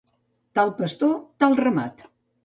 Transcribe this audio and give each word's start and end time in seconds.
Tal 0.59 0.71
pastor, 0.79 1.11
tal 1.45 1.53
ramat. 1.61 2.01